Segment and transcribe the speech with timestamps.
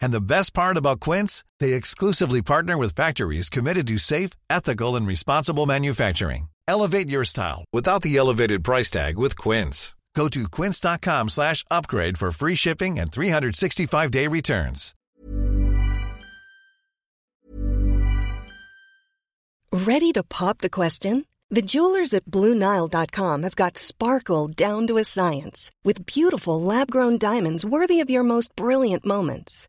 [0.00, 4.96] And the best part about Quince, they exclusively partner with factories committed to safe, ethical,
[4.96, 6.48] and responsible manufacturing.
[6.68, 9.94] Elevate your style without the elevated price tag with Quince.
[10.14, 14.94] Go to quince.com slash upgrade for free shipping and 365-day returns.
[19.72, 21.24] Ready to pop the question?
[21.50, 27.16] The jewelers at BlueNile.com have got sparkle down to a science with beautiful lab grown
[27.16, 29.68] diamonds worthy of your most brilliant moments.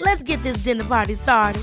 [0.00, 1.62] Let's get this dinner party started.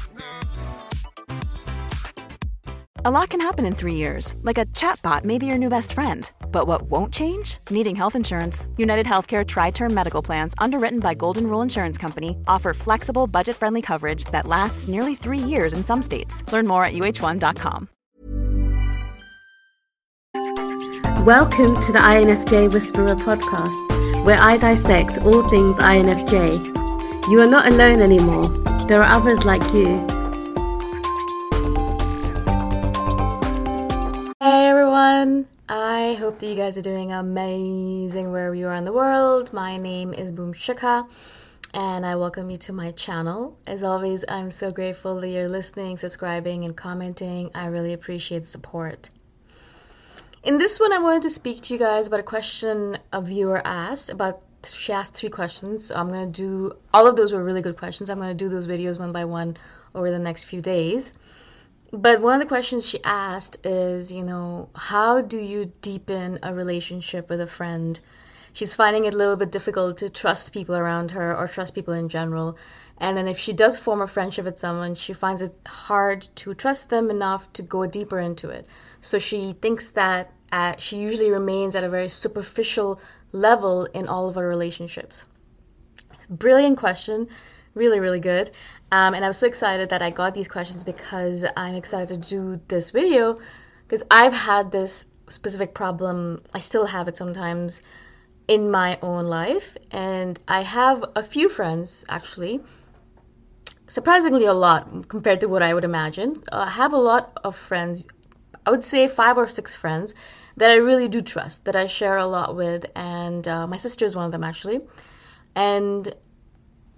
[3.05, 5.93] A lot can happen in three years, like a chatbot may be your new best
[5.93, 6.29] friend.
[6.51, 7.59] But what won't change?
[7.69, 8.67] Needing health insurance.
[8.75, 13.55] United Healthcare Tri Term Medical Plans, underwritten by Golden Rule Insurance Company, offer flexible, budget
[13.55, 16.43] friendly coverage that lasts nearly three years in some states.
[16.51, 17.87] Learn more at uh1.com.
[21.25, 26.68] Welcome to the INFJ Whisperer podcast, where I dissect all things INFJ.
[27.29, 28.47] You are not alone anymore,
[28.87, 29.85] there are others like you.
[34.41, 35.47] Hey everyone!
[35.69, 39.53] I hope that you guys are doing amazing wherever you are in the world.
[39.53, 41.07] My name is Boom Shikha
[41.75, 43.55] and I welcome you to my channel.
[43.67, 47.51] As always, I'm so grateful that you're listening, subscribing, and commenting.
[47.53, 49.11] I really appreciate the support.
[50.41, 53.61] In this one, I wanted to speak to you guys about a question a viewer
[53.63, 54.09] asked.
[54.09, 55.85] About she asked three questions.
[55.85, 58.09] So I'm gonna do all of those were really good questions.
[58.09, 59.57] I'm gonna do those videos one by one
[59.95, 61.13] over the next few days.
[61.91, 66.53] But one of the questions she asked is, you know, how do you deepen a
[66.53, 67.99] relationship with a friend?
[68.53, 71.93] She's finding it a little bit difficult to trust people around her or trust people
[71.93, 72.57] in general.
[72.99, 76.53] And then if she does form a friendship with someone, she finds it hard to
[76.53, 78.67] trust them enough to go deeper into it.
[79.01, 82.99] So she thinks that uh, she usually remains at a very superficial
[83.31, 85.23] level in all of our relationships.
[86.29, 87.27] Brilliant question,
[87.73, 88.51] really, really good.
[88.91, 92.29] Um, and I was so excited that I got these questions because I'm excited to
[92.29, 93.37] do this video
[93.87, 96.41] because I've had this specific problem.
[96.53, 97.81] I still have it sometimes
[98.47, 99.77] in my own life.
[99.91, 102.61] And I have a few friends actually
[103.87, 106.41] surprisingly a lot compared to what I would imagine.
[106.51, 108.05] Uh, I have a lot of friends,
[108.65, 110.13] I would say five or six friends
[110.59, 114.03] that I really do trust, that I share a lot with, and uh, my sister
[114.03, 114.81] is one of them actually.
[115.55, 116.13] And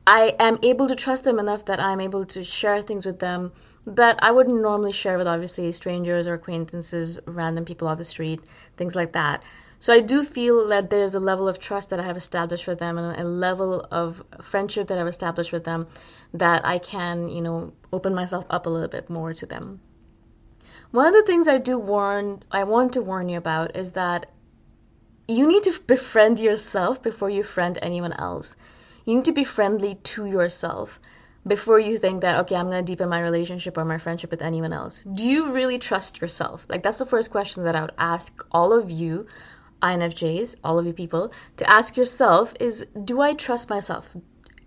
[0.07, 3.51] I am able to trust them enough that I'm able to share things with them
[3.85, 8.41] that I wouldn't normally share with obviously strangers or acquaintances, random people off the street,
[8.77, 9.43] things like that.
[9.77, 12.79] So I do feel that there's a level of trust that I have established with
[12.79, 15.87] them and a level of friendship that I've established with them
[16.33, 19.81] that I can, you know, open myself up a little bit more to them.
[20.91, 24.25] One of the things I do warn I want to warn you about is that
[25.25, 28.57] you need to befriend yourself before you friend anyone else.
[29.05, 30.99] You need to be friendly to yourself
[31.47, 34.41] before you think that okay i'm going to deepen my relationship or my friendship with
[34.41, 35.01] anyone else.
[35.13, 36.65] Do you really trust yourself?
[36.67, 39.25] Like that's the first question that i would ask all of you
[39.81, 44.09] infjs all of you people to ask yourself is do i trust myself?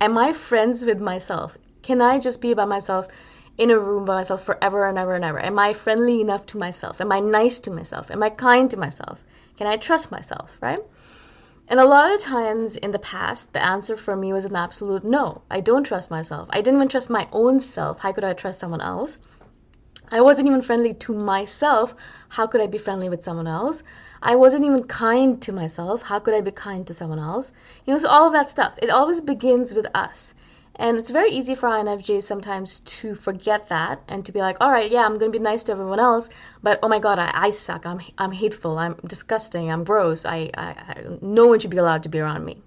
[0.00, 1.58] Am i friends with myself?
[1.82, 3.08] Can i just be by myself
[3.56, 6.58] in a room by myself forever and ever and ever am i friendly enough to
[6.58, 9.24] myself am i nice to myself am i kind to myself
[9.56, 10.80] can i trust myself right
[11.66, 15.02] and a lot of times in the past, the answer for me was an absolute
[15.02, 15.40] no.
[15.50, 16.46] I don't trust myself.
[16.52, 18.00] I didn't even trust my own self.
[18.00, 19.18] How could I trust someone else?
[20.10, 21.94] I wasn't even friendly to myself.
[22.28, 23.82] How could I be friendly with someone else?
[24.22, 26.02] I wasn't even kind to myself.
[26.02, 27.52] How could I be kind to someone else?
[27.86, 28.74] You know, so all of that stuff.
[28.82, 30.34] It always begins with us.
[30.76, 34.72] And it's very easy for INFJs sometimes to forget that and to be like, all
[34.72, 36.28] right, yeah, I'm going to be nice to everyone else,
[36.62, 37.86] but oh my God, I, I suck.
[37.86, 38.78] I'm, I'm hateful.
[38.78, 39.70] I'm disgusting.
[39.70, 40.26] I'm gross.
[40.26, 42.58] I, I, I, no one should be allowed to be around me.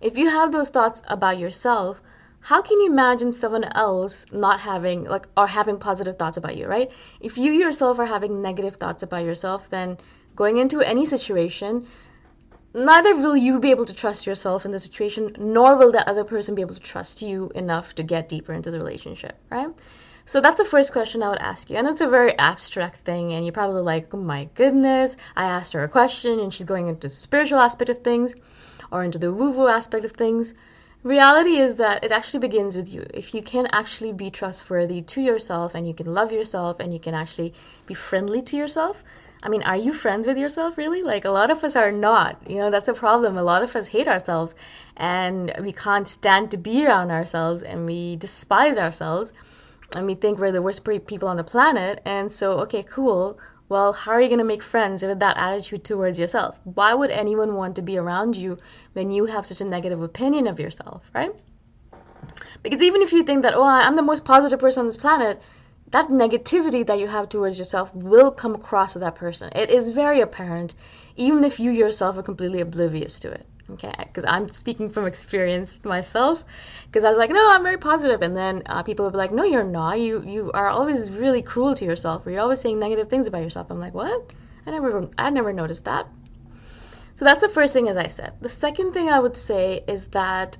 [0.00, 2.00] If you have those thoughts about yourself,
[2.40, 6.66] how can you imagine someone else not having, like, or having positive thoughts about you,
[6.66, 6.90] right?
[7.20, 9.98] If you yourself are having negative thoughts about yourself, then
[10.34, 11.86] going into any situation,
[12.84, 16.24] neither will you be able to trust yourself in the situation, nor will that other
[16.24, 19.70] person be able to trust you enough to get deeper into the relationship, right?
[20.24, 21.76] So that's the first question I would ask you.
[21.76, 25.72] And it's a very abstract thing, and you're probably like, oh my goodness, I asked
[25.72, 28.34] her a question and she's going into the spiritual aspect of things
[28.92, 30.52] or into the woo woo aspect of things.
[31.02, 33.06] Reality is that it actually begins with you.
[33.14, 36.98] If you can actually be trustworthy to yourself and you can love yourself and you
[36.98, 37.54] can actually
[37.86, 39.02] be friendly to yourself,
[39.42, 41.02] I mean, are you friends with yourself really?
[41.02, 42.38] Like a lot of us are not.
[42.48, 43.36] You know, that's a problem.
[43.36, 44.54] A lot of us hate ourselves
[44.96, 49.32] and we can't stand to be around ourselves and we despise ourselves
[49.94, 52.00] and we think we're the worst people on the planet.
[52.04, 53.38] And so, okay, cool.
[53.68, 56.58] Well, how are you going to make friends with that attitude towards yourself?
[56.64, 58.58] Why would anyone want to be around you
[58.94, 61.32] when you have such a negative opinion of yourself, right?
[62.62, 65.40] Because even if you think that, oh, I'm the most positive person on this planet,
[65.90, 69.50] that negativity that you have towards yourself will come across to that person.
[69.54, 70.74] It is very apparent,
[71.16, 73.46] even if you yourself are completely oblivious to it.
[73.70, 76.42] Okay, because I'm speaking from experience myself.
[76.86, 79.32] Because I was like, no, I'm very positive, and then uh, people would be like,
[79.32, 80.00] no, you're not.
[80.00, 83.42] You you are always really cruel to yourself, or you're always saying negative things about
[83.42, 83.70] yourself.
[83.70, 84.32] I'm like, what?
[84.66, 86.08] I never I never noticed that.
[87.16, 88.34] So that's the first thing, as I said.
[88.40, 90.56] The second thing I would say is that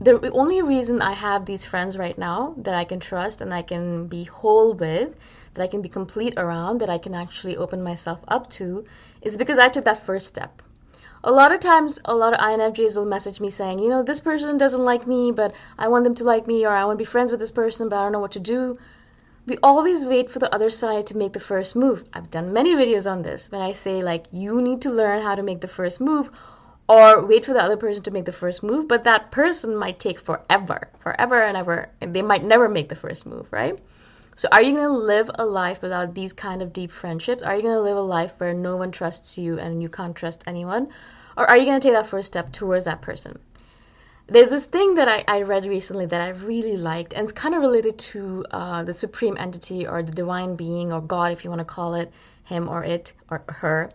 [0.00, 3.62] the only reason I have these friends right now that I can trust and I
[3.62, 5.16] can be whole with,
[5.54, 8.84] that I can be complete around, that I can actually open myself up to,
[9.22, 10.60] is because I took that first step.
[11.24, 14.20] A lot of times, a lot of INFJs will message me saying, you know, this
[14.20, 17.02] person doesn't like me, but I want them to like me, or I want to
[17.02, 18.78] be friends with this person, but I don't know what to do.
[19.46, 22.04] We always wait for the other side to make the first move.
[22.12, 25.34] I've done many videos on this when I say, like, you need to learn how
[25.34, 26.30] to make the first move,
[26.88, 29.98] or wait for the other person to make the first move, but that person might
[29.98, 33.78] take forever, forever and ever, and they might never make the first move, right?
[34.36, 37.42] So are you going to live a life without these kind of deep friendships?
[37.42, 40.14] Are you going to live a life where no one trusts you and you can't
[40.14, 40.88] trust anyone?
[41.36, 43.38] Or are you going to take that first step towards that person?
[44.28, 47.54] There's this thing that I, I read recently that I really liked, and it's kind
[47.54, 51.50] of related to uh, the supreme entity or the divine being or God, if you
[51.50, 52.12] want to call it
[52.44, 53.90] him or it or her.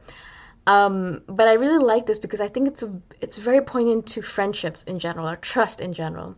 [0.68, 4.22] Um, but I really like this because I think it's a, it's very poignant to
[4.22, 6.36] friendships in general or trust in general.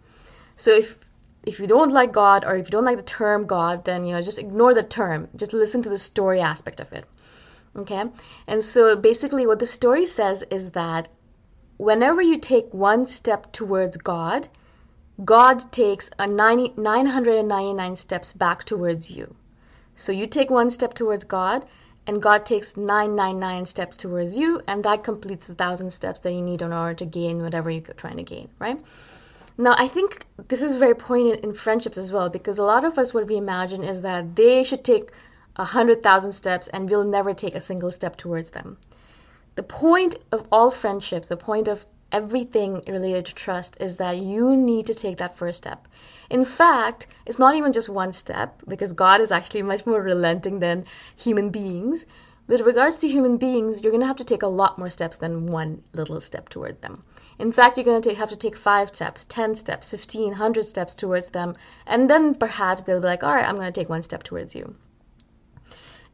[0.55, 0.97] So if
[1.45, 4.13] if you don't like God or if you don't like the term God, then you
[4.13, 5.27] know just ignore the term.
[5.35, 7.05] Just listen to the story aspect of it.
[7.75, 8.05] Okay?
[8.47, 11.09] And so basically what the story says is that
[11.77, 14.47] whenever you take one step towards God,
[15.25, 19.35] God takes a 90, 999 steps back towards you.
[19.95, 21.65] So you take one step towards God,
[22.05, 26.41] and God takes 999 steps towards you, and that completes the thousand steps that you
[26.41, 28.79] need in order to gain whatever you're trying to gain, right?
[29.57, 32.97] Now, I think this is very poignant in friendships as well, because a lot of
[32.97, 35.11] us, what we imagine is that they should take
[35.55, 38.77] a hundred thousand steps and we'll never take a single step towards them.
[39.55, 44.55] The point of all friendships, the point of everything related to trust is that you
[44.55, 45.87] need to take that first step.
[46.29, 50.59] In fact, it's not even just one step because God is actually much more relenting
[50.59, 52.05] than human beings.
[52.47, 55.17] With regards to human beings, you're going to have to take a lot more steps
[55.17, 57.03] than one little step towards them.
[57.39, 60.65] In fact, you're going to take, have to take five steps, 10 steps, 15, 100
[60.65, 61.55] steps towards them,
[61.87, 64.53] and then perhaps they'll be like, all right, I'm going to take one step towards
[64.53, 64.75] you.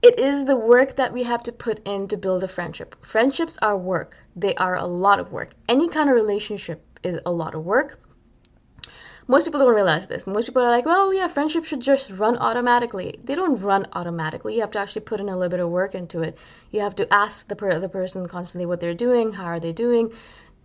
[0.02, 2.96] It is the work that we have to put in to build a friendship.
[3.06, 5.50] Friendships are work, they are a lot of work.
[5.68, 8.00] Any kind of relationship is a lot of work.
[9.28, 10.26] Most people don't realize this.
[10.26, 13.20] Most people are like, well, yeah, friendship should just run automatically.
[13.26, 14.56] They don't run automatically.
[14.56, 16.38] You have to actually put in a little bit of work into it.
[16.72, 20.14] You have to ask the, the person constantly what they're doing, how are they doing,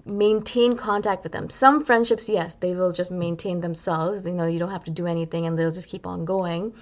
[0.07, 1.51] maintain contact with them.
[1.51, 4.25] Some friendships, yes, they will just maintain themselves.
[4.25, 6.73] You know, you don't have to do anything and they'll just keep on going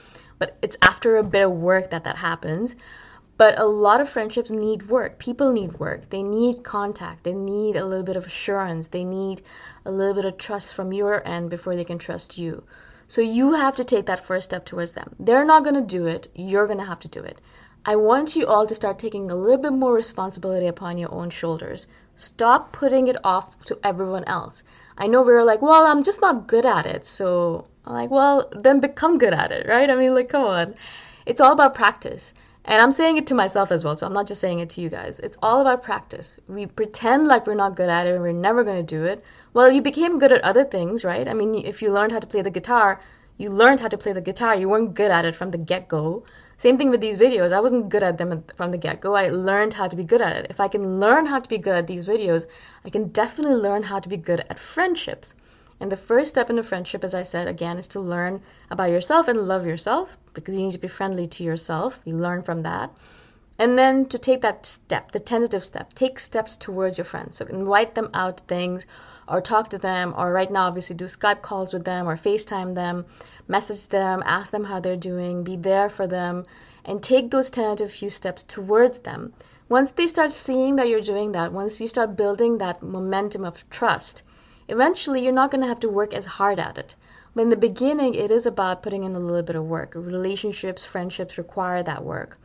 [0.42, 2.74] but it's after a bit of work that that happens.
[3.36, 5.20] But a lot of friendships need work.
[5.20, 6.10] People need work.
[6.10, 7.22] They need contact.
[7.22, 8.88] They need a little bit of assurance.
[8.88, 9.42] They need
[9.84, 12.64] a little bit of trust from your end before they can trust you.
[13.06, 15.14] So you have to take that first step towards them.
[15.20, 16.26] They're not going to do it.
[16.34, 17.40] You're going to have to do it.
[17.86, 21.30] I want you all to start taking a little bit more responsibility upon your own
[21.30, 21.86] shoulders.
[22.16, 24.64] Stop putting it off to everyone else.
[24.98, 28.10] I know we are like, well, I'm just not good at it, so I'm like,
[28.10, 29.90] well, then become good at it, right?
[29.90, 30.74] I mean, like, come on.
[31.26, 32.32] It's all about practice.
[32.64, 34.80] And I'm saying it to myself as well, so I'm not just saying it to
[34.80, 35.18] you guys.
[35.18, 36.36] It's all about practice.
[36.46, 39.24] We pretend like we're not good at it and we're never going to do it.
[39.52, 41.26] Well, you became good at other things, right?
[41.26, 43.00] I mean, if you learned how to play the guitar,
[43.36, 44.54] you learned how to play the guitar.
[44.54, 46.24] You weren't good at it from the get go.
[46.62, 47.50] Same thing with these videos.
[47.50, 49.16] I wasn't good at them from the get go.
[49.16, 50.46] I learned how to be good at it.
[50.48, 52.46] If I can learn how to be good at these videos,
[52.84, 55.34] I can definitely learn how to be good at friendships.
[55.80, 58.92] And the first step in a friendship, as I said again, is to learn about
[58.92, 62.00] yourself and love yourself because you need to be friendly to yourself.
[62.04, 62.92] You learn from that.
[63.58, 67.38] And then to take that step, the tentative step, take steps towards your friends.
[67.38, 68.86] So invite them out to things
[69.26, 72.74] or talk to them, or right now, obviously, do Skype calls with them or FaceTime
[72.74, 73.06] them,
[73.48, 76.44] message them, ask them how they're doing, be there for them,
[76.84, 79.32] and take those tentative few steps towards them.
[79.68, 83.68] Once they start seeing that you're doing that, once you start building that momentum of
[83.70, 84.22] trust,
[84.68, 86.94] Eventually, you're not going to have to work as hard at it.
[87.34, 89.92] But in the beginning, it is about putting in a little bit of work.
[89.94, 92.38] Relationships, friendships require that work.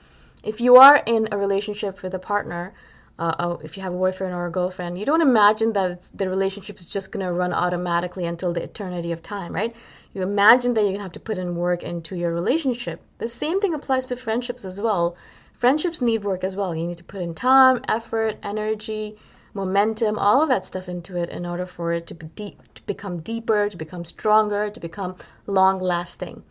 [0.44, 2.74] If you are in a relationship with a partner,
[3.20, 6.27] uh, oh, if you have a boyfriend or a girlfriend, you don't imagine that the
[6.27, 9.75] relationship is just going to run automatically until the eternity of time, right?
[10.18, 13.02] You imagine that you're going to have to put in work into your relationship.
[13.20, 15.16] The same thing applies to friendships as well.
[15.54, 16.74] Friendships need work as well.
[16.74, 19.16] You need to put in time, effort, energy,
[19.54, 22.82] momentum, all of that stuff into it in order for it to be deep, to
[22.88, 26.42] become deeper, to become stronger, to become long lasting.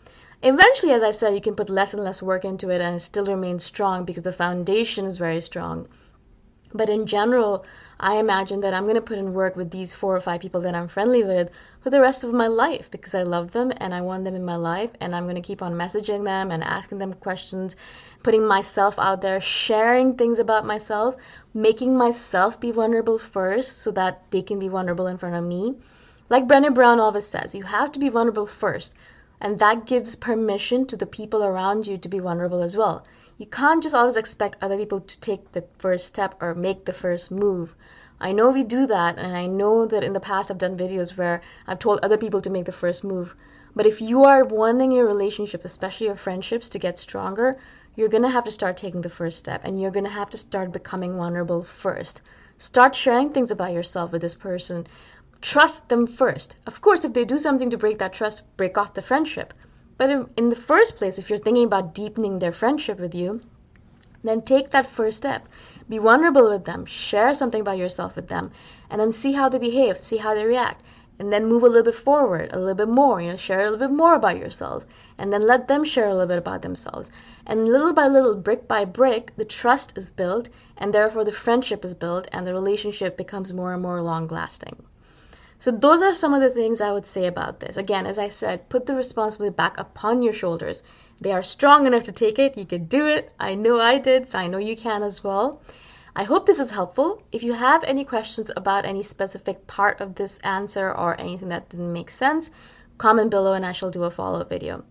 [0.44, 3.00] Eventually, as I said, you can put less and less work into it and it
[3.00, 5.88] still remains strong because the foundation is very strong.
[6.74, 7.64] But in general,
[7.98, 10.60] I imagine that I'm going to put in work with these four or five people
[10.62, 13.94] that I'm friendly with for the rest of my life because I love them and
[13.94, 14.90] I want them in my life.
[15.00, 17.76] And I'm going to keep on messaging them and asking them questions,
[18.22, 21.16] putting myself out there, sharing things about myself,
[21.54, 25.76] making myself be vulnerable first so that they can be vulnerable in front of me.
[26.28, 28.94] Like Brené Brown always says, you have to be vulnerable first.
[29.40, 33.04] And that gives permission to the people around you to be vulnerable as well.
[33.38, 36.92] You can't just always expect other people to take the first step or make the
[36.92, 37.74] first move.
[38.18, 41.18] I know we do that, and I know that in the past I've done videos
[41.18, 43.34] where I've told other people to make the first move.
[43.74, 47.58] But if you are wanting your relationship, especially your friendships, to get stronger,
[47.94, 50.30] you're going to have to start taking the first step and you're going to have
[50.30, 52.22] to start becoming vulnerable first.
[52.56, 54.86] Start sharing things about yourself with this person.
[55.40, 56.56] Trust them first.
[56.66, 59.52] Of course, if they do something to break that trust, break off the friendship.
[59.98, 63.40] But in the first place, if you're thinking about deepening their friendship with you,
[64.24, 65.46] then take that first step.
[65.88, 68.50] Be vulnerable with them, share something about yourself with them,
[68.90, 70.82] and then see how they behave, see how they react.
[71.18, 73.70] And then move a little bit forward, a little bit more, you know, share a
[73.70, 74.84] little bit more about yourself.
[75.16, 77.10] And then let them share a little bit about themselves.
[77.46, 81.84] And little by little, brick by brick, the trust is built, and therefore the friendship
[81.86, 84.82] is built, and the relationship becomes more and more long lasting.
[85.58, 87.76] So those are some of the things I would say about this.
[87.76, 90.82] Again, as I said, put the responsibility back upon your shoulders.
[91.20, 92.58] They are strong enough to take it.
[92.58, 93.32] You can do it.
[93.40, 95.62] I know I did, so I know you can as well.
[96.14, 97.22] I hope this is helpful.
[97.32, 101.68] If you have any questions about any specific part of this answer or anything that
[101.70, 102.50] didn't make sense,
[102.98, 104.84] comment below and I shall do a follow-up video.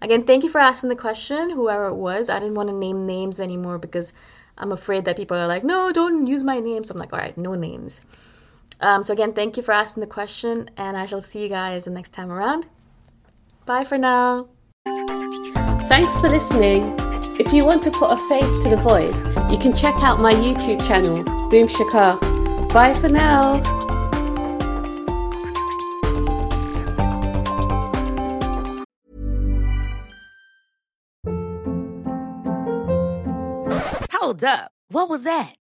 [0.00, 2.28] Again, thank you for asking the question, whoever it was.
[2.28, 4.12] I didn't want to name names anymore because
[4.58, 6.84] I'm afraid that people are like, no, don't use my name.
[6.84, 8.00] So I'm like, all right, no names.
[8.82, 11.84] Um, so again, thank you for asking the question, and I shall see you guys
[11.84, 12.66] the next time around.
[13.64, 14.48] Bye for now.
[15.88, 16.96] Thanks for listening.
[17.38, 19.16] If you want to put a face to the voice,
[19.50, 22.18] you can check out my YouTube channel, Boom Shikha.
[22.72, 23.62] Bye for now.
[34.12, 34.72] Hold up.
[34.88, 35.54] What was that?